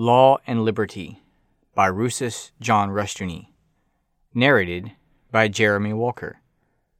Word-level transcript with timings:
Law 0.00 0.38
and 0.46 0.64
Liberty 0.64 1.24
by 1.74 1.90
Rousas 1.90 2.52
John 2.60 2.90
Rushdoony. 2.90 3.48
Narrated 4.32 4.92
by 5.32 5.48
Jeremy 5.48 5.92
Walker. 5.92 6.38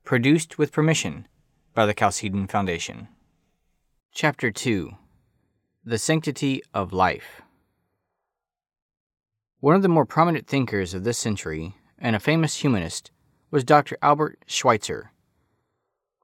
Produced 0.02 0.58
with 0.58 0.72
permission 0.72 1.28
by 1.74 1.86
the 1.86 1.94
Chalcedon 1.94 2.48
Foundation. 2.48 3.06
Chapter 4.10 4.50
2 4.50 4.96
The 5.84 5.96
Sanctity 5.96 6.60
of 6.74 6.92
Life. 6.92 7.42
One 9.60 9.76
of 9.76 9.82
the 9.82 9.88
more 9.88 10.04
prominent 10.04 10.48
thinkers 10.48 10.92
of 10.92 11.04
this 11.04 11.18
century, 11.18 11.76
and 12.00 12.16
a 12.16 12.18
famous 12.18 12.56
humanist, 12.56 13.12
was 13.52 13.62
Dr. 13.62 13.96
Albert 14.02 14.40
Schweitzer. 14.48 15.12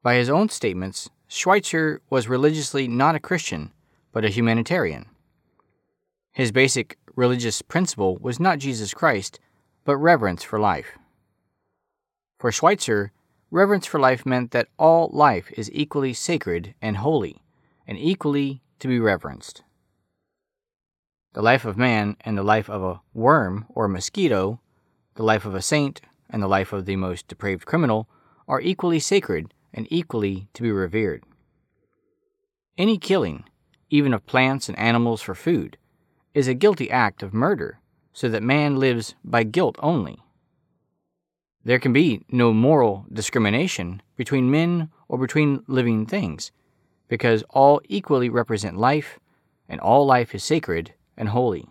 By 0.03 0.15
his 0.15 0.29
own 0.29 0.49
statements, 0.49 1.09
Schweitzer 1.29 2.01
was 2.09 2.27
religiously 2.27 2.85
not 2.89 3.15
a 3.15 3.21
Christian, 3.21 3.71
but 4.11 4.25
a 4.25 4.29
humanitarian. 4.29 5.05
His 6.35 6.51
basic 6.51 6.97
religious 7.15 7.61
principle 7.61 8.17
was 8.17 8.41
not 8.41 8.59
Jesus 8.59 8.93
Christ, 8.93 9.39
but 9.85 9.95
reverence 9.95 10.43
for 10.43 10.59
life. 10.59 10.97
For 12.39 12.51
Schweitzer, 12.51 13.13
reverence 13.51 13.85
for 13.85 14.01
life 14.01 14.25
meant 14.25 14.51
that 14.51 14.67
all 14.77 15.09
life 15.13 15.49
is 15.53 15.71
equally 15.71 16.13
sacred 16.13 16.75
and 16.81 16.97
holy, 16.97 17.41
and 17.87 17.97
equally 17.97 18.61
to 18.79 18.89
be 18.89 18.99
reverenced. 18.99 19.63
The 21.35 21.41
life 21.41 21.63
of 21.63 21.77
man 21.77 22.17
and 22.19 22.37
the 22.37 22.43
life 22.43 22.69
of 22.69 22.83
a 22.83 22.99
worm 23.13 23.65
or 23.69 23.87
mosquito, 23.87 24.59
the 25.13 25.23
life 25.23 25.45
of 25.45 25.55
a 25.55 25.61
saint 25.61 26.01
and 26.29 26.43
the 26.43 26.49
life 26.49 26.73
of 26.73 26.85
the 26.85 26.97
most 26.97 27.29
depraved 27.29 27.65
criminal, 27.65 28.09
are 28.45 28.59
equally 28.59 28.99
sacred 28.99 29.53
and 29.73 29.87
equally 29.89 30.49
to 30.53 30.63
be 30.63 30.71
revered. 30.71 31.23
Any 32.77 32.97
killing, 32.97 33.45
even 33.89 34.13
of 34.13 34.25
plants 34.25 34.67
and 34.67 34.77
animals 34.77 35.21
for 35.21 35.33
food, 35.33 35.77
is 36.35 36.49
a 36.49 36.53
guilty 36.53 36.91
act 36.91 37.23
of 37.23 37.33
murder, 37.33 37.79
so 38.13 38.29
that 38.29 38.43
man 38.43 38.75
lives 38.75 39.15
by 39.23 39.41
guilt 39.41 39.77
only. 39.79 40.19
There 41.63 41.79
can 41.79 41.93
be 41.93 42.25
no 42.29 42.53
moral 42.53 43.05
discrimination 43.11 44.01
between 44.17 44.51
men 44.51 44.89
or 45.07 45.17
between 45.17 45.63
living 45.67 46.05
things, 46.05 46.51
because 47.07 47.43
all 47.49 47.81
equally 47.87 48.29
represent 48.29 48.77
life, 48.77 49.17
and 49.69 49.79
all 49.79 50.05
life 50.05 50.35
is 50.35 50.43
sacred 50.43 50.93
and 51.17 51.29
holy. 51.29 51.65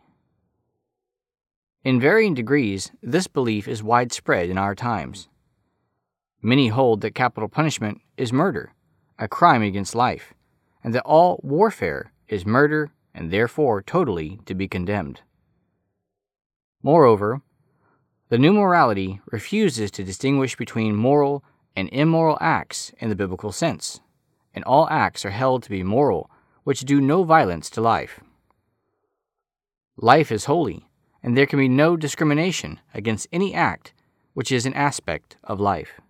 In 1.85 2.01
varying 2.01 2.33
degrees, 2.33 2.91
this 3.03 3.27
belief 3.27 3.69
is 3.69 3.83
widespread 3.83 4.49
in 4.49 4.57
our 4.57 4.75
times. 4.75 5.29
Many 6.41 6.69
hold 6.69 7.03
that 7.03 7.15
capital 7.15 7.51
punishment 7.51 8.01
is 8.17 8.33
murder, 8.33 8.73
a 9.19 9.29
crime 9.29 9.63
against 9.63 9.95
life, 9.95 10.33
and 10.83 10.95
that 10.95 11.05
all 11.05 11.39
warfare 11.43 12.13
is 12.29 12.47
murder 12.47 12.91
and 13.15 13.31
therefore 13.31 13.81
totally 13.83 14.41
to 14.47 14.55
be 14.55 14.69
condemned. 14.69 15.21
Moreover, 16.83 17.41
the 18.29 18.39
new 18.39 18.53
morality 18.53 19.21
refuses 19.27 19.91
to 19.93 20.05
distinguish 20.05 20.57
between 20.57 20.97
moral 20.97 21.45
and 21.77 21.89
immoral 21.91 22.39
acts 22.41 22.93
in 22.99 23.09
the 23.09 23.17
biblical 23.17 23.53
sense, 23.53 24.01
and 24.55 24.65
all 24.65 24.89
acts 24.91 25.25
are 25.25 25.31
held 25.31 25.63
to 25.63 25.71
be 25.71 25.83
moral 25.83 26.31
which 26.65 26.81
do 26.81 27.01
no 27.01 27.25
violence 27.25 27.71
to 27.71 27.81
life. 27.81 28.21
Life 29.97 30.33
is 30.33 30.47
holy, 30.47 30.89
and 31.23 31.37
there 31.37 31.47
can 31.47 31.59
be 31.59 31.69
no 31.69 31.97
discrimination 31.97 32.81
against 32.93 33.29
any 33.33 33.55
act 33.55 33.93
which 34.33 34.51
is 34.51 34.67
an 34.67 34.75
aspect 34.75 35.37
of 35.45 35.61
life. 35.61 36.01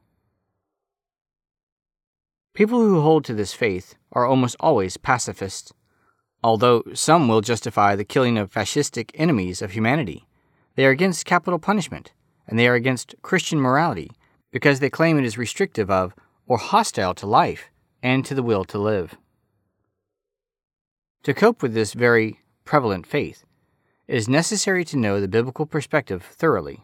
People 2.55 2.79
who 2.79 3.01
hold 3.01 3.25
to 3.25 3.35
this 3.35 3.53
faith 3.53 3.97
are 4.13 4.27
almost 4.27 4.57
always 4.61 4.97
pacifists 4.97 5.73
Although 6.45 6.83
some 6.93 7.27
will 7.27 7.41
justify 7.41 7.97
the 7.97 8.05
killing 8.05 8.37
of 8.37 8.53
fascistic 8.53 9.13
enemies 9.15 9.63
of 9.63 9.71
humanity, 9.71 10.27
they 10.75 10.85
are 10.85 10.91
against 10.91 11.25
capital 11.25 11.59
punishment, 11.59 12.13
and 12.47 12.59
they 12.59 12.69
are 12.69 12.75
against 12.75 13.15
Christian 13.23 13.59
morality 13.59 14.11
because 14.53 14.79
they 14.79 14.91
claim 14.91 15.19
it 15.19 15.25
is 15.25 15.39
restrictive 15.39 15.91
of 15.91 16.15
or 16.47 16.59
hostile 16.59 17.15
to 17.15 17.27
life 17.27 17.71
and 18.03 18.27
to 18.27 18.35
the 18.35 18.43
will 18.43 18.67
to 18.67 18.79
live. 18.79 19.17
To 21.23 21.33
cope 21.33 21.63
with 21.63 21.73
this 21.73 21.95
very 21.95 22.41
prevalent 22.67 23.07
faith, 23.07 23.47
it 24.07 24.15
is 24.15 24.29
necessary 24.29 24.85
to 24.85 24.99
know 24.99 25.23
the 25.23 25.29
biblical 25.29 25.65
perspective 25.65 26.23
thoroughly. 26.23 26.83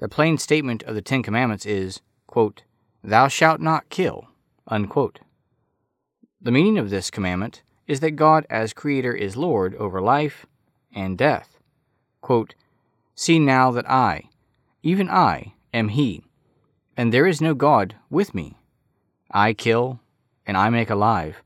The 0.00 0.08
plain 0.10 0.36
statement 0.36 0.82
of 0.82 0.94
the 0.94 1.00
Ten 1.00 1.22
Commandments 1.22 1.64
is, 1.64 2.02
quote, 2.26 2.64
Thou 3.02 3.28
shalt 3.28 3.62
not 3.62 3.88
kill. 3.88 4.28
Unquote. 4.68 5.20
The 6.42 6.52
meaning 6.52 6.76
of 6.76 6.90
this 6.90 7.10
commandment 7.10 7.62
is 7.92 8.00
that 8.00 8.12
God 8.12 8.46
as 8.48 8.72
Creator 8.72 9.12
is 9.12 9.36
Lord 9.36 9.74
over 9.74 10.00
life 10.00 10.46
and 10.94 11.18
death. 11.18 11.58
Quote, 12.22 12.54
See 13.14 13.38
now 13.38 13.70
that 13.70 13.88
I, 13.88 14.30
even 14.82 15.10
I, 15.10 15.52
am 15.74 15.88
He, 15.88 16.24
and 16.96 17.12
there 17.12 17.26
is 17.26 17.42
no 17.42 17.52
God 17.52 17.96
with 18.08 18.34
me. 18.34 18.56
I 19.30 19.52
kill, 19.52 20.00
and 20.46 20.56
I 20.56 20.70
make 20.70 20.88
alive. 20.88 21.42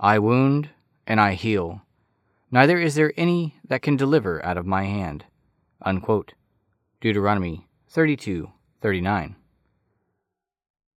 I 0.00 0.18
wound, 0.18 0.70
and 1.06 1.20
I 1.20 1.34
heal. 1.34 1.82
Neither 2.50 2.78
is 2.78 2.96
there 2.96 3.12
any 3.16 3.54
that 3.68 3.80
can 3.80 3.96
deliver 3.96 4.44
out 4.44 4.56
of 4.56 4.66
my 4.66 4.82
hand. 4.82 5.26
Unquote. 5.80 6.34
Deuteronomy 7.00 7.68
32 7.88 8.50
39. 8.80 9.36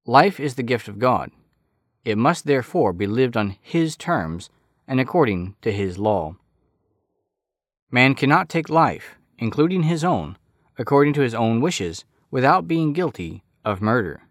Life 0.08 0.40
is 0.40 0.56
the 0.56 0.64
gift 0.64 0.88
of 0.88 0.98
God. 0.98 1.30
It 2.04 2.18
must 2.18 2.48
therefore 2.48 2.94
be 2.94 3.06
lived 3.06 3.38
on 3.38 3.58
His 3.62 3.96
terms 3.96 4.50
and 4.92 5.00
according 5.00 5.56
to 5.62 5.72
his 5.72 5.98
law. 5.98 6.36
Man 7.90 8.14
cannot 8.14 8.50
take 8.50 8.70
life, 8.70 9.16
including 9.40 9.84
his 9.84 10.04
own, 10.04 10.38
according 10.78 11.14
to 11.14 11.22
his 11.22 11.34
own 11.34 11.62
wishes, 11.62 12.04
without 12.30 12.68
being 12.68 12.92
guilty 12.92 13.42
of 13.64 13.82
murder. 13.82 14.24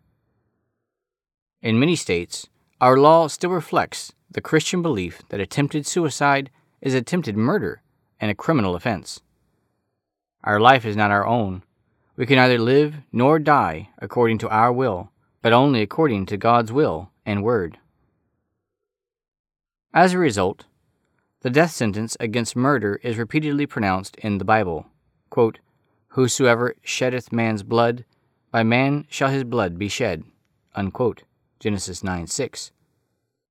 In 1.62 1.80
many 1.80 1.96
states, 1.96 2.46
our 2.78 2.98
law 2.98 3.26
still 3.26 3.48
reflects 3.48 4.12
the 4.30 4.42
Christian 4.42 4.82
belief 4.82 5.22
that 5.30 5.40
attempted 5.40 5.86
suicide 5.86 6.50
is 6.82 6.92
attempted 6.92 7.38
murder 7.38 7.80
and 8.20 8.30
a 8.30 8.34
criminal 8.34 8.76
offense. 8.76 9.22
Our 10.44 10.60
life 10.60 10.84
is 10.84 10.94
not 10.94 11.10
our 11.10 11.26
own. 11.26 11.62
We 12.16 12.26
can 12.26 12.36
neither 12.36 12.58
live 12.58 12.96
nor 13.12 13.38
die 13.38 13.88
according 13.96 14.36
to 14.40 14.50
our 14.50 14.74
will, 14.74 15.10
but 15.40 15.54
only 15.54 15.80
according 15.80 16.26
to 16.26 16.36
God's 16.36 16.70
will 16.70 17.12
and 17.24 17.42
word. 17.42 17.78
As 19.92 20.12
a 20.12 20.18
result, 20.18 20.66
the 21.40 21.50
death 21.50 21.72
sentence 21.72 22.16
against 22.20 22.54
murder 22.54 23.00
is 23.02 23.18
repeatedly 23.18 23.66
pronounced 23.66 24.14
in 24.16 24.38
the 24.38 24.44
Bible. 24.44 24.86
Quote, 25.30 25.58
Whosoever 26.10 26.76
sheddeth 26.82 27.32
man's 27.32 27.64
blood, 27.64 28.04
by 28.52 28.62
man 28.62 29.06
shall 29.08 29.30
his 29.30 29.42
blood 29.42 29.78
be 29.78 29.88
shed. 29.88 30.22
Unquote. 30.76 31.24
Genesis 31.58 32.04
9 32.04 32.28
6. 32.28 32.70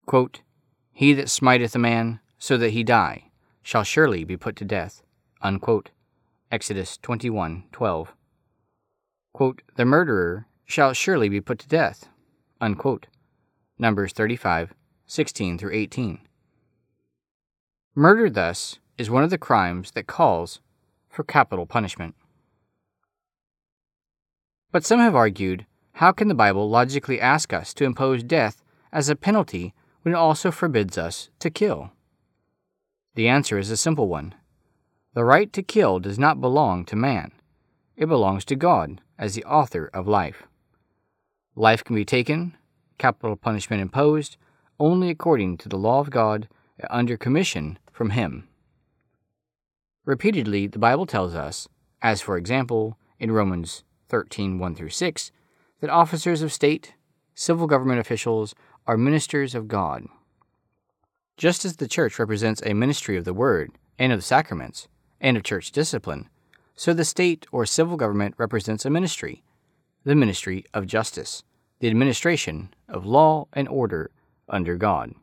Quote, 0.05 0.41
He 0.93 1.13
that 1.13 1.29
smiteth 1.29 1.75
a 1.75 1.79
man 1.79 2.21
so 2.37 2.57
that 2.57 2.71
he 2.71 2.83
die 2.83 3.25
shall 3.61 3.83
surely 3.83 4.23
be 4.23 4.37
put 4.37 4.55
to 4.57 4.65
death. 4.65 5.03
Unquote. 5.41 5.91
Exodus 6.51 6.97
21 6.97 7.65
12. 7.73 8.13
Quote, 9.33 9.61
The 9.75 9.85
murderer 9.85 10.47
shall 10.65 10.93
surely 10.93 11.27
be 11.27 11.41
put 11.41 11.59
to 11.59 11.67
death. 11.67 12.07
Unquote. 12.61 13.07
Numbers 13.77 14.13
35 14.13 14.73
16 15.05 15.57
through 15.57 15.73
18. 15.73 16.19
Murder, 17.99 18.29
thus, 18.29 18.79
is 18.97 19.09
one 19.09 19.25
of 19.25 19.29
the 19.29 19.37
crimes 19.37 19.91
that 19.91 20.07
calls 20.07 20.61
for 21.09 21.25
capital 21.25 21.65
punishment. 21.65 22.15
But 24.71 24.85
some 24.85 25.01
have 25.01 25.17
argued 25.17 25.65
how 25.95 26.13
can 26.13 26.29
the 26.29 26.33
Bible 26.33 26.69
logically 26.69 27.19
ask 27.19 27.51
us 27.51 27.73
to 27.73 27.83
impose 27.83 28.23
death 28.23 28.63
as 28.93 29.09
a 29.09 29.17
penalty 29.17 29.73
when 30.03 30.13
it 30.13 30.17
also 30.17 30.49
forbids 30.49 30.97
us 30.97 31.29
to 31.39 31.49
kill? 31.49 31.91
The 33.15 33.27
answer 33.27 33.57
is 33.57 33.69
a 33.69 33.75
simple 33.75 34.07
one. 34.07 34.33
The 35.13 35.25
right 35.25 35.51
to 35.51 35.61
kill 35.61 35.99
does 35.99 36.17
not 36.17 36.39
belong 36.39 36.85
to 36.85 36.95
man, 36.95 37.33
it 37.97 38.05
belongs 38.05 38.45
to 38.45 38.55
God 38.55 39.01
as 39.17 39.35
the 39.35 39.43
author 39.43 39.89
of 39.93 40.07
life. 40.07 40.43
Life 41.53 41.83
can 41.83 41.97
be 41.97 42.05
taken, 42.05 42.55
capital 42.97 43.35
punishment 43.35 43.81
imposed, 43.81 44.37
only 44.79 45.09
according 45.09 45.57
to 45.57 45.67
the 45.67 45.77
law 45.77 45.99
of 45.99 46.09
God 46.09 46.47
under 46.89 47.17
commission 47.17 47.77
from 47.99 48.11
Him. 48.11 48.47
Repeatedly, 50.05 50.67
the 50.67 50.79
Bible 50.79 51.05
tells 51.05 51.35
us, 51.35 51.67
as 52.01 52.21
for 52.21 52.37
example 52.37 52.97
in 53.19 53.29
Romans 53.29 53.83
13 54.07 54.57
1 54.57 54.73
through 54.73 54.91
6, 54.91 55.31
that 55.81 55.89
officers 55.89 56.41
of 56.41 56.53
state, 56.53 56.93
civil 57.35 57.67
government 57.67 57.99
officials, 57.99 58.55
are 58.87 58.95
ministers 58.95 59.53
of 59.53 59.67
God. 59.67 60.05
Just 61.35 61.65
as 61.65 61.75
the 61.75 61.89
church 61.89 62.17
represents 62.17 62.61
a 62.61 62.73
ministry 62.73 63.17
of 63.17 63.25
the 63.25 63.33
Word 63.33 63.71
and 63.97 64.13
of 64.13 64.19
the 64.19 64.23
sacraments 64.23 64.87
and 65.19 65.35
of 65.35 65.43
church 65.43 65.73
discipline, 65.73 66.29
so 66.75 66.93
the 66.93 67.03
state 67.03 67.47
or 67.51 67.65
civil 67.65 67.97
government 67.97 68.33
represents 68.37 68.85
a 68.85 68.89
ministry, 68.89 69.43
the 70.05 70.15
ministry 70.15 70.63
of 70.73 70.87
justice, 70.87 71.43
the 71.81 71.89
administration 71.89 72.73
of 72.87 73.05
law 73.05 73.49
and 73.51 73.67
order 73.67 74.09
under 74.47 74.77
God. 74.77 75.15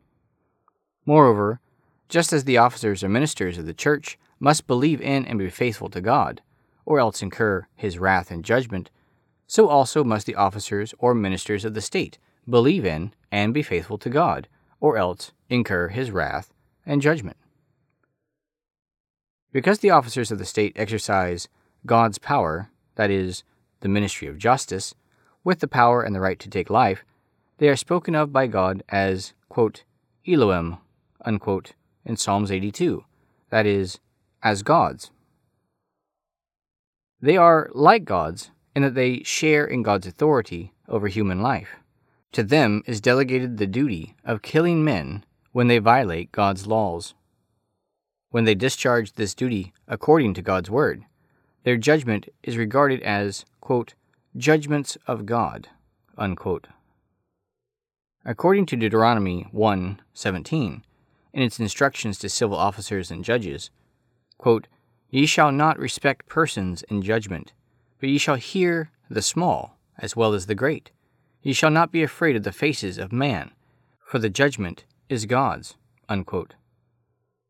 Moreover, 1.07 1.61
Just 2.09 2.33
as 2.33 2.45
the 2.45 2.59
officers 2.59 3.03
or 3.03 3.09
ministers 3.09 3.59
of 3.59 3.67
the 3.67 3.75
church 3.75 4.19
must 4.39 4.67
believe 4.67 5.01
in 5.01 5.25
and 5.27 5.39
be 5.39 5.51
faithful 5.51 5.89
to 5.91 6.01
God, 6.01 6.41
or 6.85 7.01
else 7.01 7.23
incur 7.23 7.67
his 7.75 7.99
wrath 7.99 8.31
and 8.31 8.45
judgment, 8.45 8.91
so 9.47 9.69
also 9.69 10.05
must 10.05 10.27
the 10.27 10.35
officers 10.35 10.95
or 10.99 11.15
ministers 11.15 11.65
of 11.65 11.75
the 11.75 11.81
state 11.81 12.19
believe 12.49 12.85
in 12.85 13.13
and 13.33 13.53
be 13.53 13.63
faithful 13.63 13.99
to 13.99 14.11
God, 14.11 14.49
or 14.81 14.97
else 14.97 15.33
incur 15.49 15.89
his 15.89 16.11
wrath 16.11 16.53
and 16.85 17.03
judgment. 17.03 17.37
Because 19.53 19.81
the 19.81 19.91
officers 19.91 20.31
of 20.31 20.39
the 20.39 20.45
state 20.45 20.73
exercise 20.77 21.49
God's 21.87 22.19
power, 22.19 22.71
that 22.95 23.11
is, 23.11 23.43
the 23.81 23.89
ministry 23.89 24.29
of 24.29 24.39
justice, 24.39 24.95
with 25.45 25.61
the 25.61 25.69
power 25.69 26.03
and 26.03 26.15
the 26.15 26.21
right 26.21 26.39
to 26.39 26.49
take 26.49 26.71
life, 26.71 27.05
they 27.59 27.69
are 27.69 27.77
spoken 27.77 28.15
of 28.15 28.33
by 28.33 28.47
God 28.47 28.83
as, 28.89 29.33
quote, 29.49 29.85
Elohim, 30.27 30.79
unquote, 31.25 31.73
in 32.07 32.17
Psalms 32.17 32.51
82, 32.51 33.05
that 33.51 33.67
is, 33.67 33.99
as 34.43 34.63
gods. 34.63 35.11
They 37.21 37.37
are 37.37 37.69
like 37.75 38.05
gods 38.05 38.51
in 38.75 38.83
that 38.83 38.95
they 38.95 39.23
share 39.23 39.67
in 39.67 39.83
God's 39.83 40.07
authority 40.07 40.73
over 40.89 41.09
human 41.09 41.43
life. 41.43 41.77
To 42.33 42.43
them 42.43 42.83
is 42.87 43.01
delegated 43.01 43.57
the 43.57 43.67
duty 43.67 44.15
of 44.25 44.43
killing 44.43 44.85
men 44.85 45.25
when 45.53 45.69
they 45.69 45.79
violate 45.79 46.33
God's 46.33 46.67
laws. 46.67 47.15
When 48.31 48.45
they 48.45 48.55
discharge 48.55 49.13
this 49.13 49.35
duty 49.35 49.73
according 49.89 50.35
to 50.35 50.43
God's 50.43 50.71
word, 50.71 51.05
their 51.65 51.77
judgment 51.77 52.29
is 52.43 52.57
regarded 52.57 53.03
as, 53.03 53.45
quote, 53.61 53.95
judgments 54.37 54.99
of 55.07 55.27
God, 55.27 55.69
unquote. 56.19 56.69
According 58.25 58.67
to 58.67 58.77
Deuteronomy 58.77 59.47
1:17, 59.53 60.83
in 61.33 61.43
its 61.43 61.61
instructions 61.61 62.19
to 62.19 62.29
civil 62.29 62.57
officers 62.57 63.11
and 63.11 63.25
judges, 63.25 63.71
quote, 64.39 64.69
Ye 65.11 65.27
shall 65.27 65.53
not 65.53 65.79
respect 65.79 66.29
persons 66.29 66.83
in 66.85 67.03
judgment, 67.03 67.53
but 68.01 68.09
ye 68.09 68.19
shall 68.19 68.37
hear 68.37 68.91
the 69.09 69.23
small 69.23 69.77
as 69.99 70.17
well 70.17 70.35
as 70.35 70.47
the 70.47 70.55
great. 70.55 70.91
Ye 71.43 71.53
shall 71.53 71.71
not 71.71 71.93
be 71.93 72.03
afraid 72.03 72.37
of 72.37 72.43
the 72.43 72.53
faces 72.53 72.99
of 72.99 73.13
man, 73.13 73.53
for 74.05 74.19
the 74.19 74.29
judgment 74.29 74.85
is 75.09 75.27
God's. 75.27 75.77
Unquote. 76.09 76.55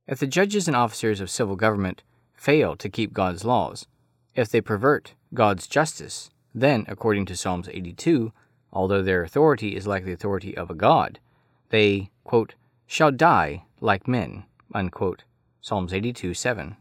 If 0.06 0.18
the 0.18 0.26
judges 0.26 0.68
and 0.68 0.76
officers 0.76 1.20
of 1.20 1.30
civil 1.30 1.56
government 1.56 2.02
fail 2.34 2.76
to 2.76 2.88
keep 2.88 3.12
God's 3.12 3.44
laws, 3.44 3.86
if 4.34 4.48
they 4.48 4.60
pervert 4.60 5.14
God's 5.34 5.66
justice, 5.66 6.30
then, 6.54 6.84
according 6.88 7.26
to 7.26 7.36
Psalms 7.36 7.68
82, 7.68 8.32
although 8.72 9.02
their 9.02 9.22
authority 9.22 9.74
is 9.74 9.86
like 9.86 10.04
the 10.04 10.12
authority 10.12 10.56
of 10.56 10.70
a 10.70 10.74
god, 10.74 11.18
they, 11.70 12.10
quote, 12.24 12.54
shall 12.86 13.10
die 13.10 13.64
like 13.80 14.08
men. 14.08 14.44
Unquote. 14.74 15.24
Psalms 15.60 15.92
82 15.92 16.34
7. 16.34 16.76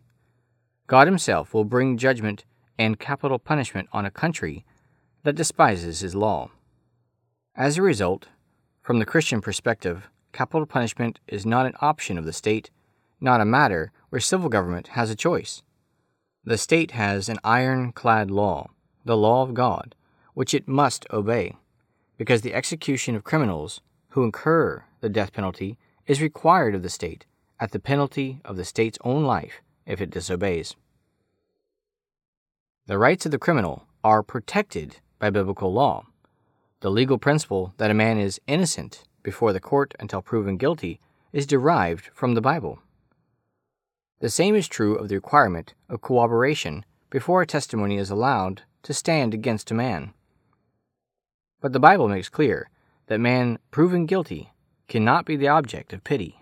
God 0.88 1.08
Himself 1.08 1.54
will 1.54 1.66
bring 1.66 1.98
judgment 1.98 2.46
and 2.78 3.00
capital 3.00 3.40
punishment 3.40 3.90
on 3.92 4.06
a 4.06 4.12
country 4.12 4.66
that 5.24 5.36
despises 5.36 6.02
His 6.02 6.14
law. 6.14 6.52
As 7.56 7.78
a 7.78 7.82
result, 7.82 8.28
from 8.82 9.00
the 9.00 9.06
Christian 9.06 9.42
perspective, 9.42 10.10
capital 10.32 10.68
punishment 10.68 11.20
is 11.28 11.46
not 11.46 11.66
an 11.66 11.74
option 11.82 12.18
of 12.18 12.26
the 12.26 12.34
state, 12.34 12.70
not 13.20 13.42
a 13.42 13.46
matter 13.46 13.92
where 14.10 14.20
civil 14.20 14.50
government 14.50 14.90
has 14.90 15.10
a 15.10 15.16
choice. 15.16 15.64
The 16.44 16.58
state 16.58 16.92
has 16.92 17.28
an 17.28 17.40
iron-clad 17.44 18.30
law, 18.30 18.70
the 19.04 19.18
law 19.18 19.42
of 19.42 19.56
God, 19.56 19.96
which 20.36 20.54
it 20.54 20.68
must 20.68 21.08
obey, 21.12 21.56
because 22.18 22.42
the 22.42 22.54
execution 22.54 23.16
of 23.16 23.24
criminals 23.24 23.82
who 24.10 24.24
incur 24.24 24.84
the 25.02 25.10
death 25.10 25.34
penalty 25.34 25.80
is 26.08 26.22
required 26.22 26.76
of 26.76 26.84
the 26.84 26.90
state 26.90 27.26
at 27.60 27.72
the 27.72 27.80
penalty 27.80 28.40
of 28.46 28.58
the 28.58 28.66
state's 28.66 28.98
own 29.04 29.24
life 29.24 29.62
if 29.86 30.02
it 30.02 30.10
disobeys. 30.10 30.76
The 32.88 32.98
rights 32.98 33.26
of 33.26 33.32
the 33.32 33.40
criminal 33.40 33.88
are 34.04 34.22
protected 34.22 34.98
by 35.18 35.30
biblical 35.32 35.74
law. 35.74 36.06
The 36.82 36.92
legal 36.92 37.18
principle 37.18 37.74
that 37.78 37.90
a 37.90 37.96
man 37.96 38.20
is 38.20 38.40
innocent 38.46 39.04
before 39.24 39.54
the 39.54 39.60
court 39.60 39.96
until 40.00 40.22
proven 40.22 40.58
guilty 40.58 41.00
is 41.34 41.48
derived 41.48 42.10
from 42.14 42.36
the 42.36 42.42
Bible. 42.42 42.80
The 44.20 44.30
same 44.30 44.56
is 44.56 44.68
true 44.68 44.96
of 44.96 45.10
the 45.10 45.16
requirement 45.16 45.74
of 45.90 46.02
corroboration 46.02 46.86
before 47.10 47.42
a 47.42 47.48
testimony 47.48 47.98
is 47.98 48.10
allowed 48.10 48.62
to 48.84 48.94
stand 48.94 49.34
against 49.34 49.72
a 49.72 49.74
man. 49.74 50.14
But 51.60 51.74
the 51.74 51.80
Bible 51.80 52.08
makes 52.08 52.30
clear 52.30 52.70
that 53.08 53.20
man 53.20 53.58
proven 53.72 54.06
guilty 54.06 54.52
cannot 54.88 55.26
be 55.26 55.36
the 55.36 55.48
object 55.48 55.94
of 55.94 56.04
pity. 56.04 56.40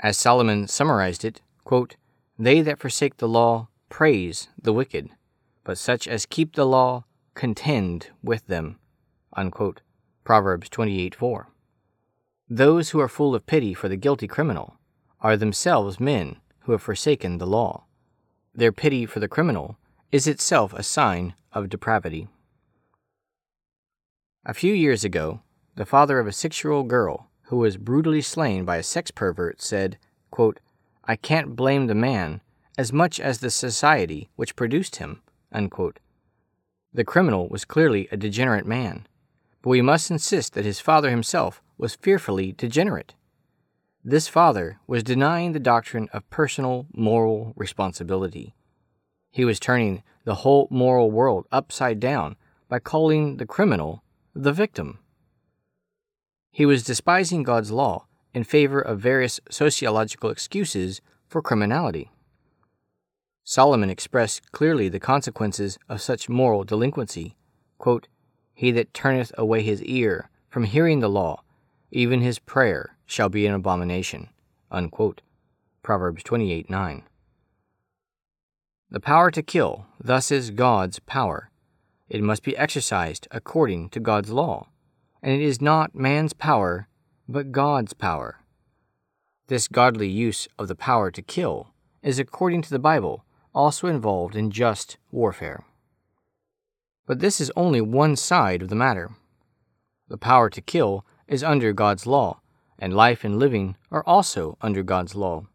As 0.00 0.18
Solomon 0.18 0.66
summarized 0.66 1.24
it, 1.24 1.40
quote, 1.64 1.96
They 2.38 2.60
that 2.62 2.78
forsake 2.78 3.18
the 3.18 3.28
law 3.28 3.68
praise 3.88 4.48
the 4.60 4.72
wicked, 4.72 5.10
but 5.64 5.78
such 5.78 6.08
as 6.08 6.26
keep 6.26 6.54
the 6.54 6.66
law 6.66 7.04
contend 7.34 8.08
with 8.22 8.46
them. 8.46 8.78
Unquote. 9.36 9.80
Proverbs 10.24 10.68
28 10.68 11.14
4. 11.14 11.48
Those 12.48 12.90
who 12.90 13.00
are 13.00 13.08
full 13.08 13.34
of 13.34 13.46
pity 13.46 13.74
for 13.74 13.88
the 13.88 13.96
guilty 13.96 14.28
criminal 14.28 14.76
are 15.20 15.36
themselves 15.36 15.98
men 15.98 16.36
who 16.60 16.72
have 16.72 16.82
forsaken 16.82 17.38
the 17.38 17.46
law. 17.46 17.84
Their 18.54 18.72
pity 18.72 19.06
for 19.06 19.20
the 19.20 19.28
criminal 19.28 19.78
is 20.12 20.26
itself 20.26 20.72
a 20.74 20.82
sign 20.82 21.34
of 21.52 21.68
depravity. 21.68 22.28
A 24.44 24.54
few 24.54 24.74
years 24.74 25.04
ago, 25.04 25.40
the 25.74 25.86
father 25.86 26.18
of 26.18 26.26
a 26.26 26.32
six 26.32 26.62
year 26.62 26.72
old 26.72 26.88
girl 26.88 27.28
who 27.44 27.56
was 27.58 27.76
brutally 27.76 28.22
slain 28.22 28.64
by 28.64 28.76
a 28.76 28.82
sex 28.82 29.10
pervert 29.10 29.60
said, 29.60 29.98
quote, 30.30 30.60
I 31.04 31.16
can't 31.16 31.56
blame 31.56 31.86
the 31.86 31.94
man 31.94 32.40
as 32.78 32.92
much 32.92 33.20
as 33.20 33.38
the 33.38 33.50
society 33.50 34.30
which 34.36 34.56
produced 34.56 34.96
him. 34.96 35.22
Unquote. 35.50 35.98
The 36.94 37.04
criminal 37.04 37.48
was 37.48 37.64
clearly 37.64 38.08
a 38.10 38.16
degenerate 38.16 38.66
man, 38.66 39.06
but 39.60 39.70
we 39.70 39.82
must 39.82 40.10
insist 40.10 40.54
that 40.54 40.64
his 40.64 40.80
father 40.80 41.10
himself 41.10 41.62
was 41.78 41.94
fearfully 41.94 42.52
degenerate. 42.52 43.14
This 44.04 44.28
father 44.28 44.78
was 44.86 45.02
denying 45.02 45.52
the 45.52 45.60
doctrine 45.60 46.08
of 46.12 46.28
personal 46.28 46.86
moral 46.92 47.52
responsibility. 47.56 48.54
He 49.30 49.44
was 49.44 49.60
turning 49.60 50.02
the 50.24 50.36
whole 50.36 50.68
moral 50.70 51.10
world 51.10 51.46
upside 51.52 52.00
down 52.00 52.36
by 52.68 52.78
calling 52.78 53.36
the 53.36 53.46
criminal 53.46 54.02
the 54.34 54.52
victim. 54.52 54.98
He 56.52 56.66
was 56.66 56.84
despising 56.84 57.42
God's 57.44 57.70
law 57.70 58.04
in 58.34 58.44
favor 58.44 58.78
of 58.78 59.00
various 59.00 59.40
sociological 59.50 60.28
excuses 60.28 61.00
for 61.26 61.40
criminality. 61.40 62.10
Solomon 63.42 63.88
expressed 63.88 64.52
clearly 64.52 64.90
the 64.90 65.00
consequences 65.00 65.78
of 65.88 66.02
such 66.02 66.28
moral 66.28 66.62
delinquency. 66.62 67.36
Quote, 67.78 68.06
he 68.54 68.70
that 68.70 68.92
turneth 68.92 69.32
away 69.38 69.62
his 69.62 69.82
ear 69.84 70.28
from 70.50 70.64
hearing 70.64 71.00
the 71.00 71.08
law, 71.08 71.42
even 71.90 72.20
his 72.20 72.38
prayer 72.38 72.96
shall 73.06 73.30
be 73.30 73.46
an 73.46 73.54
abomination. 73.54 74.28
Unquote. 74.70 75.22
Proverbs 75.82 76.22
28 76.22 76.68
9. 76.70 77.02
The 78.90 79.00
power 79.00 79.30
to 79.30 79.42
kill 79.42 79.86
thus 79.98 80.30
is 80.30 80.50
God's 80.50 80.98
power. 80.98 81.50
It 82.10 82.22
must 82.22 82.42
be 82.42 82.56
exercised 82.58 83.26
according 83.30 83.88
to 83.88 84.00
God's 84.00 84.30
law 84.30 84.68
and 85.22 85.32
it 85.32 85.40
is 85.40 85.60
not 85.60 85.94
man's 85.94 86.32
power, 86.32 86.88
but 87.28 87.52
God's 87.52 87.92
power. 87.92 88.40
This 89.46 89.68
godly 89.68 90.08
use 90.08 90.48
of 90.58 90.68
the 90.68 90.74
power 90.74 91.10
to 91.10 91.22
kill 91.22 91.68
is, 92.02 92.18
according 92.18 92.62
to 92.62 92.70
the 92.70 92.78
Bible, 92.78 93.24
also 93.54 93.86
involved 93.86 94.34
in 94.34 94.50
just 94.50 94.96
warfare. 95.10 95.64
But 97.06 97.20
this 97.20 97.40
is 97.40 97.52
only 97.56 97.80
one 97.80 98.16
side 98.16 98.62
of 98.62 98.68
the 98.68 98.74
matter. 98.74 99.10
The 100.08 100.18
power 100.18 100.50
to 100.50 100.60
kill 100.60 101.04
is 101.28 101.44
under 101.44 101.72
God's 101.72 102.06
law, 102.06 102.40
and 102.78 102.94
life 102.94 103.24
and 103.24 103.38
living 103.38 103.76
are 103.90 104.04
also 104.06 104.56
under 104.60 104.82
God's 104.82 105.14
law. 105.14 105.46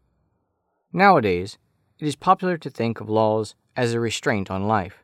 Nowadays, 0.92 1.58
it 1.98 2.06
is 2.06 2.16
popular 2.16 2.56
to 2.58 2.70
think 2.70 3.00
of 3.00 3.10
laws 3.10 3.54
as 3.76 3.92
a 3.92 4.00
restraint 4.00 4.50
on 4.50 4.66
life, 4.66 5.02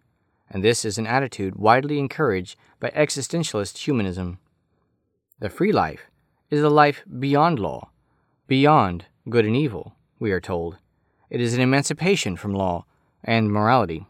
and 0.50 0.62
this 0.62 0.85
is 0.85 0.97
an 0.97 1.06
attitude 1.06 1.56
widely 1.56 1.99
encouraged 1.99 2.56
by 2.80 2.90
existentialist 2.90 3.78
humanism. 3.78 4.38
The 5.41 5.50
free 5.50 5.73
life 5.73 6.11
is 6.49 6.62
a 6.62 6.71
life 6.71 7.05
beyond 7.19 7.59
law, 7.59 7.91
beyond 8.47 9.07
good 9.29 9.45
and 9.45 9.57
evil, 9.57 9.97
we 10.21 10.31
are 10.31 10.41
told. 10.41 10.79
It 11.29 11.41
is 11.41 11.55
an 11.55 11.61
emancipation 11.61 12.37
from 12.37 12.55
law 12.55 12.85
and 13.25 13.50
morality. 13.50 14.07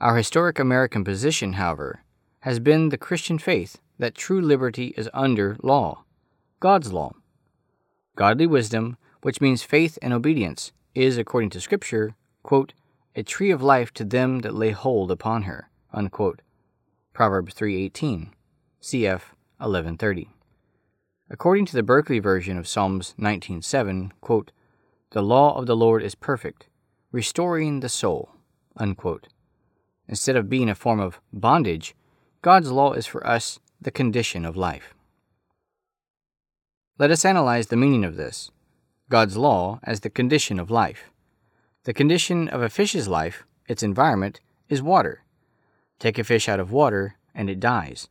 Our 0.00 0.16
historic 0.16 0.58
American 0.58 1.04
position, 1.04 1.54
however, 1.54 2.02
has 2.40 2.60
been 2.60 2.88
the 2.88 2.96
Christian 2.96 3.38
faith 3.38 3.78
that 3.98 4.14
true 4.14 4.40
liberty 4.40 4.94
is 4.96 5.10
under 5.12 5.56
law, 5.62 6.04
God's 6.60 6.92
law. 6.92 7.12
Godly 8.16 8.46
wisdom, 8.46 8.96
which 9.22 9.40
means 9.40 9.62
faith 9.62 9.98
and 10.00 10.14
obedience, 10.14 10.72
is, 10.94 11.18
according 11.18 11.50
to 11.50 11.60
Scripture, 11.60 12.14
quote, 12.42 12.72
a 13.14 13.22
tree 13.22 13.50
of 13.50 13.62
life 13.62 13.92
to 13.94 14.04
them 14.04 14.40
that 14.40 14.54
lay 14.54 14.70
hold 14.70 15.10
upon 15.10 15.42
her. 15.42 15.68
Unquote. 15.92 16.40
Proverbs 17.12 17.52
3:18. 17.54 18.32
Cf. 18.80 19.20
1130. 19.58 20.28
According 21.30 21.66
to 21.66 21.74
the 21.74 21.82
Berkeley 21.82 22.18
version 22.18 22.56
of 22.56 22.66
Psalms 22.66 23.14
19:7, 23.18 24.12
quote, 24.20 24.52
"The 25.10 25.22
law 25.22 25.56
of 25.58 25.66
the 25.66 25.76
Lord 25.76 26.02
is 26.02 26.14
perfect, 26.14 26.68
restoring 27.12 27.80
the 27.80 27.88
soul." 27.88 28.30
Unquote. 28.76 29.28
Instead 30.06 30.36
of 30.36 30.48
being 30.48 30.68
a 30.68 30.74
form 30.74 31.00
of 31.00 31.20
bondage, 31.32 31.94
God's 32.40 32.70
law 32.70 32.92
is 32.92 33.06
for 33.06 33.26
us 33.26 33.60
the 33.80 33.90
condition 33.90 34.44
of 34.44 34.56
life. 34.56 34.94
Let 36.98 37.10
us 37.10 37.24
analyze 37.24 37.66
the 37.66 37.76
meaning 37.76 38.04
of 38.04 38.16
this. 38.16 38.50
God's 39.08 39.36
law 39.36 39.80
as 39.82 40.00
the 40.00 40.10
condition 40.10 40.58
of 40.58 40.70
life. 40.70 41.10
The 41.84 41.94
condition 41.94 42.48
of 42.48 42.60
a 42.60 42.68
fish's 42.68 43.08
life, 43.08 43.44
its 43.66 43.82
environment, 43.82 44.40
is 44.68 44.82
water. 44.82 45.24
Take 45.98 46.18
a 46.18 46.24
fish 46.24 46.48
out 46.48 46.60
of 46.60 46.72
water, 46.72 47.16
and 47.34 47.48
it 47.48 47.60
dies. 47.60 48.08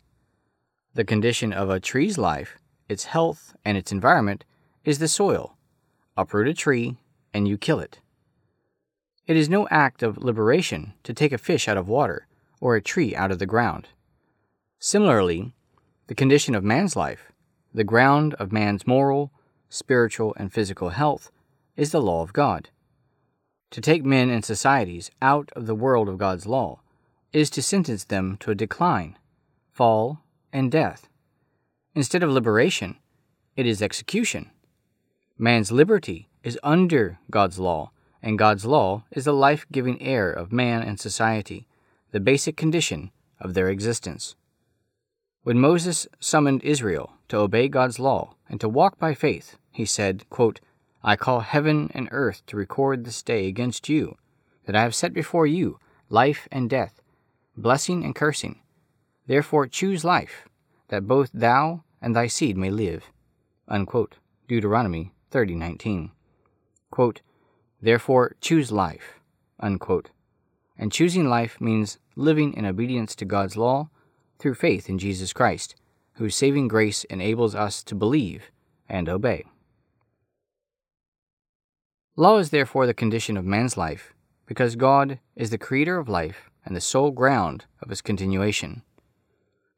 The 0.98 1.06
condition 1.06 1.54
of 1.54 1.70
a 1.70 1.80
tree's 1.80 2.18
life, 2.18 2.58
its 2.90 3.04
health, 3.04 3.56
and 3.64 3.78
its 3.78 3.92
environment 3.92 4.44
is 4.84 4.98
the 4.98 5.08
soil. 5.08 5.56
Uproot 6.18 6.48
a 6.48 6.56
tree, 6.56 6.98
and 7.32 7.48
you 7.48 7.56
kill 7.56 7.80
it. 7.80 8.00
It 9.28 9.38
is 9.38 9.48
no 9.48 9.68
act 9.70 10.02
of 10.02 10.18
liberation 10.18 10.94
to 11.04 11.14
take 11.14 11.32
a 11.32 11.38
fish 11.38 11.68
out 11.68 11.78
of 11.78 11.88
water 11.88 12.26
or 12.60 12.76
a 12.76 12.82
tree 12.82 13.16
out 13.16 13.30
of 13.30 13.38
the 13.38 13.46
ground. 13.46 13.90
Similarly, 14.80 15.54
the 16.08 16.16
condition 16.16 16.56
of 16.56 16.64
man's 16.64 16.96
life, 16.96 17.32
the 17.72 17.84
ground 17.84 18.34
of 18.40 18.52
man's 18.52 18.88
moral, 18.88 19.32
spiritual, 19.70 20.34
and 20.36 20.52
physical 20.52 20.90
health, 20.90 21.30
is 21.76 21.92
the 21.92 22.02
law 22.02 22.24
of 22.24 22.34
God. 22.34 22.70
To 23.70 23.82
take 23.82 24.04
men 24.04 24.32
and 24.32 24.44
societies 24.44 25.12
out 25.22 25.52
of 25.56 25.68
the 25.68 25.76
world 25.76 26.10
of 26.10 26.18
God's 26.18 26.48
law 26.48 26.80
is 27.34 27.52
to 27.52 27.62
sentence 27.62 28.04
them 28.04 28.36
to 28.38 28.50
a 28.50 28.56
decline, 28.56 29.16
fall, 29.72 30.24
and 30.52 30.72
death. 30.72 31.10
Instead 31.96 32.24
of 32.24 32.30
liberation, 32.30 32.98
it 33.56 33.66
is 33.66 33.82
execution. 33.82 34.52
Man's 35.38 35.72
liberty 35.72 36.30
is 36.44 36.60
under 36.64 37.20
God's 37.30 37.60
law, 37.60 37.92
and 38.22 38.40
God's 38.40 38.66
law 38.66 39.04
is 39.12 39.26
the 39.26 39.34
life 39.34 39.66
giving 39.72 40.02
air 40.02 40.32
of 40.32 40.52
man 40.52 40.82
and 40.82 41.00
society, 41.00 41.68
the 42.12 42.20
basic 42.20 42.56
condition 42.56 43.12
of 43.40 43.54
their 43.54 43.70
existence. 43.70 44.36
When 45.44 45.60
Moses 45.60 46.08
summoned 46.20 46.64
Israel 46.64 47.14
to 47.30 47.38
obey 47.38 47.68
God's 47.68 48.00
law 48.00 48.36
and 48.50 48.60
to 48.62 48.70
walk 48.70 49.00
by 49.00 49.14
faith, 49.14 49.58
he 49.72 49.86
said, 49.86 50.30
quote, 50.30 50.60
I 51.04 51.16
call 51.16 51.40
heaven 51.42 51.90
and 51.94 52.10
earth 52.12 52.42
to 52.48 52.58
record 52.58 53.06
this 53.06 53.22
day 53.22 53.48
against 53.48 53.88
you, 53.88 54.18
that 54.66 54.76
I 54.76 54.82
have 54.82 54.96
set 54.96 55.14
before 55.14 55.48
you 55.48 55.80
life 56.10 56.48
and 56.52 56.70
death, 56.70 57.02
blessing 57.56 58.04
and 58.04 58.16
cursing. 58.16 58.60
Therefore 59.28 59.68
choose 59.68 60.04
life, 60.04 60.48
that 60.88 61.08
both 61.08 61.30
thou 61.34 61.84
and 62.02 62.16
thy 62.16 62.28
seed 62.28 62.58
may 62.58 62.70
live. 62.70 63.12
Unquote. 63.68 64.16
Deuteronomy 64.48 65.12
30:19. 65.32 66.12
Quote, 66.90 67.22
Therefore 67.82 68.36
choose 68.40 68.72
life. 68.72 69.20
Unquote. 69.60 70.10
And 70.78 70.92
choosing 70.92 71.28
life 71.28 71.60
means 71.60 72.00
living 72.16 72.54
in 72.54 72.66
obedience 72.66 73.16
to 73.16 73.26
God's 73.26 73.58
law 73.58 73.90
through 74.40 74.56
faith 74.56 74.90
in 74.90 74.98
Jesus 74.98 75.34
Christ, 75.34 75.76
whose 76.14 76.36
saving 76.36 76.68
grace 76.68 77.04
enables 77.06 77.56
us 77.56 77.84
to 77.84 77.96
believe 77.96 78.52
and 78.88 79.10
obey. 79.10 79.46
Law 82.16 82.38
is 82.38 82.50
therefore 82.50 82.88
the 82.88 82.94
condition 82.94 83.38
of 83.38 83.46
man's 83.46 83.78
life, 83.78 84.14
because 84.46 84.76
God 84.76 85.20
is 85.36 85.50
the 85.50 85.58
creator 85.58 85.98
of 86.00 86.10
life 86.10 86.50
and 86.66 86.76
the 86.76 86.82
sole 86.82 87.12
ground 87.12 87.66
of 87.82 87.92
its 87.92 88.02
continuation. 88.02 88.82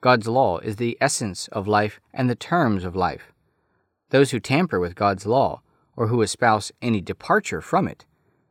God's 0.01 0.27
law 0.27 0.59
is 0.59 0.77
the 0.77 0.97
essence 1.01 1.47
of 1.49 1.67
life 1.67 1.99
and 2.13 2.29
the 2.29 2.35
terms 2.35 2.85
of 2.85 2.95
life. 2.95 3.33
Those 4.11 4.31
who 4.31 4.39
tamper 4.39 4.79
with 4.79 4.95
God's 4.95 5.25
law, 5.25 5.61
or 5.95 6.07
who 6.07 6.21
espouse 6.21 6.71
any 6.81 7.01
departure 7.01 7.59
from 7.59 7.87
it, 7.87 8.05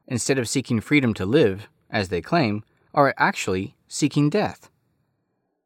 instead 0.06 0.38
of 0.38 0.48
seeking 0.48 0.80
freedom 0.80 1.14
to 1.14 1.24
live, 1.24 1.68
as 1.90 2.10
they 2.10 2.20
claim, 2.20 2.62
are 2.92 3.14
actually 3.16 3.74
seeking 3.88 4.28
death. 4.28 4.70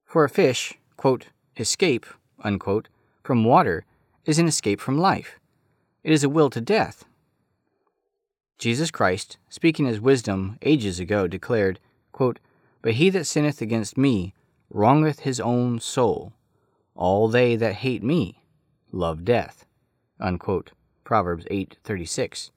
For 0.05 0.25
a 0.25 0.29
fish, 0.29 0.75
quote, 0.97 1.27
escape, 1.57 2.07
unquote, 2.45 2.89
from 3.25 3.45
water 3.45 3.85
is 4.25 4.39
an 4.39 4.47
escape 4.47 4.81
from 4.81 4.99
life. 4.99 5.41
It 6.05 6.13
is 6.13 6.23
a 6.23 6.29
will 6.29 6.51
to 6.51 6.61
death. 6.61 7.05
Jesus 8.59 8.93
Christ, 8.93 9.39
speaking 9.49 9.89
as 9.89 9.99
wisdom 9.99 10.59
ages 10.63 11.01
ago, 11.01 11.27
declared, 11.27 11.81
quote, 12.13 12.39
But 12.83 12.95
he 12.95 13.11
that 13.11 13.25
sinneth 13.25 13.61
against 13.61 13.99
me 13.99 14.35
wrongeth 14.73 15.21
his 15.21 15.39
own 15.39 15.79
soul. 15.79 16.33
All 16.95 17.29
they 17.29 17.57
that 17.57 17.77
hate 17.77 18.03
me 18.03 18.43
love 18.91 19.25
death. 19.25 19.67
Unquote. 20.19 20.73
Proverbs 21.05 21.47
8:36. 21.51 22.51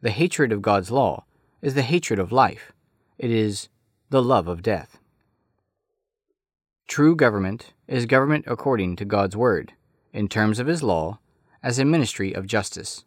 The 0.00 0.10
hatred 0.10 0.52
of 0.52 0.62
God's 0.62 0.90
law 0.90 1.24
is 1.60 1.74
the 1.74 1.82
hatred 1.82 2.18
of 2.18 2.30
life. 2.30 2.72
It 3.18 3.30
is 3.30 3.68
the 4.10 4.22
love 4.22 4.46
of 4.46 4.62
death. 4.62 4.98
True 6.86 7.16
government 7.16 7.72
is 7.86 8.06
government 8.06 8.44
according 8.46 8.96
to 8.96 9.04
God's 9.04 9.36
word, 9.36 9.72
in 10.12 10.28
terms 10.28 10.58
of 10.58 10.66
his 10.66 10.82
law, 10.82 11.18
as 11.62 11.78
a 11.78 11.84
ministry 11.84 12.32
of 12.32 12.46
justice. 12.46 13.04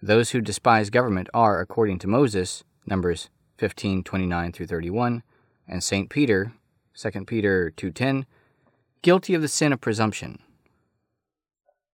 Those 0.00 0.30
who 0.30 0.40
despise 0.40 0.88
government 0.88 1.28
are, 1.34 1.60
according 1.60 1.98
to 2.00 2.08
Moses, 2.08 2.64
Numbers 2.86 3.28
15:29 3.58 4.52
through 4.52 4.66
31, 4.66 5.22
and 5.68 5.84
St. 5.84 6.08
Peter, 6.08 6.54
2 7.00 7.24
Peter 7.24 7.72
2:10, 7.78 8.26
guilty 9.00 9.32
of 9.32 9.40
the 9.40 9.48
sin 9.48 9.72
of 9.72 9.80
presumption. 9.80 10.38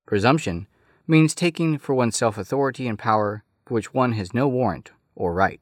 Presumption 0.04 0.66
means 1.06 1.32
taking 1.32 1.78
for 1.78 1.94
oneself 1.94 2.36
authority 2.36 2.88
and 2.88 2.98
power 2.98 3.44
for 3.64 3.74
which 3.74 3.94
one 3.94 4.12
has 4.12 4.34
no 4.34 4.48
warrant 4.48 4.90
or 5.14 5.32
right. 5.32 5.60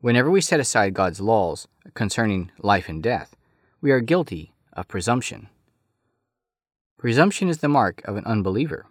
Whenever 0.00 0.28
we 0.28 0.40
set 0.40 0.58
aside 0.58 0.92
God's 0.92 1.20
laws 1.20 1.68
concerning 1.94 2.50
life 2.58 2.88
and 2.88 3.00
death, 3.00 3.36
we 3.80 3.92
are 3.92 4.00
guilty 4.00 4.52
of 4.72 4.88
presumption. 4.88 5.48
Presumption 6.98 7.48
is 7.48 7.58
the 7.58 7.68
mark 7.68 8.02
of 8.08 8.16
an 8.16 8.24
unbeliever. 8.24 8.86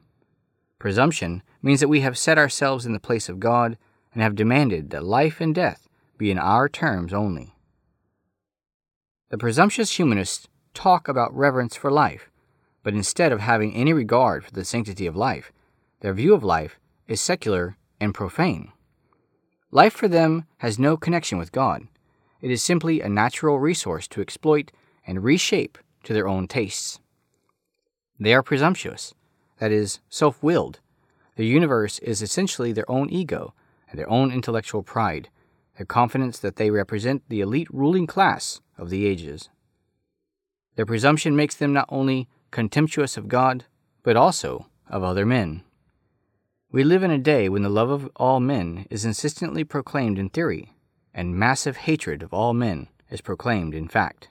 Presumption 0.79 1.43
means 1.62 1.81
that 1.81 1.89
we 1.89 2.00
have 2.00 2.17
set 2.17 2.38
ourselves 2.38 2.86
in 2.86 2.93
the 2.93 3.01
place 3.01 3.27
of 3.27 3.41
God 3.41 3.77
and 4.13 4.24
have 4.24 4.36
demanded 4.36 4.91
that 4.91 5.03
life 5.03 5.41
and 5.41 5.53
death 5.53 5.89
be 6.17 6.31
in 6.31 6.38
our 6.38 6.69
terms 6.69 7.13
only. 7.13 7.53
The 9.34 9.40
presumptuous 9.40 9.98
humanists 9.98 10.48
talk 10.75 11.08
about 11.08 11.36
reverence 11.36 11.75
for 11.75 11.90
life, 11.90 12.30
but 12.84 12.94
instead 12.94 13.32
of 13.32 13.40
having 13.40 13.74
any 13.74 13.92
regard 13.92 14.46
for 14.46 14.52
the 14.52 14.63
sanctity 14.63 15.08
of 15.08 15.16
life, 15.16 15.52
their 16.02 16.13
view 16.13 16.36
of 16.36 16.44
life 16.44 16.78
is 17.08 17.20
secular 17.20 17.75
and 18.00 18.13
profane. 18.13 18.72
Life 19.72 19.94
for 19.94 20.08
them 20.08 20.46
has 20.60 20.78
no 20.78 20.98
connection 20.98 21.40
with 21.40 21.52
God. 21.52 21.88
It 22.42 22.52
is 22.52 22.62
simply 22.62 23.02
a 23.02 23.10
natural 23.10 23.58
resource 23.58 24.08
to 24.10 24.22
exploit 24.22 24.72
and 25.08 25.24
reshape 25.24 25.80
to 26.04 26.13
their 26.13 26.28
own 26.28 26.48
tastes. 26.48 27.00
They 28.20 28.36
are 28.36 28.44
presumptuous, 28.44 29.16
that 29.58 29.72
is, 29.72 30.00
self 30.10 30.44
willed. 30.44 30.80
Their 31.38 31.48
universe 31.48 31.98
is 31.98 32.22
essentially 32.22 32.72
their 32.72 32.92
own 32.92 33.10
ego 33.10 33.56
and 33.90 33.98
their 33.98 34.12
own 34.12 34.32
intellectual 34.32 34.84
pride, 34.84 35.30
their 35.77 35.86
confidence 35.86 36.39
that 36.39 36.58
they 36.58 36.70
represent 36.70 37.24
the 37.30 37.42
elite 37.42 37.68
ruling 37.72 38.08
class 38.08 38.62
of 38.77 38.89
the 38.89 39.06
ages. 39.06 39.50
Their 40.75 40.86
presumption 40.86 41.36
makes 41.36 41.56
them 41.56 41.74
not 41.74 41.88
only 41.89 42.27
contemptuous 42.51 43.18
of 43.18 43.27
God, 43.27 43.65
but 44.03 44.15
also 44.15 44.68
of 44.88 45.03
other 45.03 45.25
men. 45.25 45.63
We 46.72 46.84
live 46.84 47.03
in 47.03 47.12
a 47.12 47.18
day 47.18 47.50
when 47.50 47.62
the 47.62 47.70
love 47.70 47.89
of 47.89 48.10
all 48.15 48.39
men 48.39 48.88
is 48.89 49.06
insistently 49.06 49.63
proclaimed 49.63 50.18
in 50.18 50.30
theory, 50.30 50.74
and 51.13 51.36
massive 51.36 51.77
hatred 51.77 52.24
of 52.24 52.34
all 52.34 52.53
men 52.53 52.88
is 53.10 53.22
proclaimed 53.22 53.75
in 53.75 53.88
fact. 53.88 54.30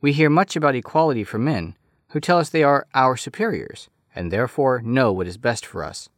We 0.00 0.12
hear 0.12 0.28
much 0.28 0.56
about 0.56 0.74
equality 0.74 1.22
for 1.22 1.38
men 1.38 1.76
who 2.08 2.20
tell 2.20 2.38
us 2.38 2.50
they 2.50 2.64
are 2.64 2.86
our 2.94 3.16
superiors 3.16 3.88
and 4.14 4.30
therefore 4.30 4.82
know 4.82 5.12
what 5.12 5.28
is 5.28 5.38
best 5.38 5.64
for 5.64 5.84
us. 5.84 6.08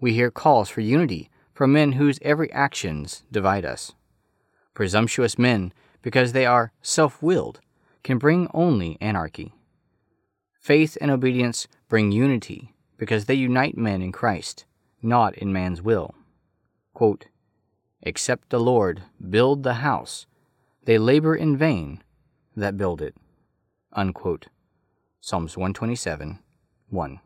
We 0.00 0.14
hear 0.14 0.30
calls 0.30 0.68
for 0.68 0.80
unity 0.80 1.30
from 1.60 1.74
men 1.74 1.92
whose 1.92 2.18
every 2.22 2.50
actions 2.52 3.22
divide 3.30 3.66
us. 3.66 3.92
Presumptuous 4.72 5.38
men, 5.38 5.74
because 6.00 6.32
they 6.32 6.46
are 6.46 6.72
self 6.80 7.22
willed, 7.22 7.60
can 8.02 8.16
bring 8.16 8.48
only 8.54 8.96
anarchy. 8.98 9.52
Faith 10.58 10.96
and 11.02 11.10
obedience 11.10 11.68
bring 11.86 12.12
unity 12.12 12.72
because 12.96 13.26
they 13.26 13.34
unite 13.34 13.76
men 13.76 14.00
in 14.00 14.10
Christ, 14.10 14.64
not 15.02 15.34
in 15.34 15.52
man's 15.52 15.82
will. 15.82 16.14
Quote, 16.94 17.26
Except 18.00 18.48
the 18.48 18.58
Lord 18.58 19.02
build 19.28 19.62
the 19.62 19.84
house, 19.84 20.24
they 20.86 20.96
labor 20.96 21.36
in 21.36 21.58
vain 21.58 22.02
that 22.56 22.78
build 22.78 23.02
it. 23.02 23.14
Unquote. 23.92 24.46
Psalms 25.20 25.58
127 25.58 26.38
1. 26.88 27.20